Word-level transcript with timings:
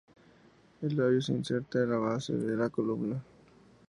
El 0.81 0.97
labio 0.97 1.21
se 1.21 1.31
inserta 1.31 1.83
en 1.83 1.91
la 1.91 1.97
base 1.97 2.33
de 2.33 2.57
la 2.57 2.71
columna. 2.71 3.23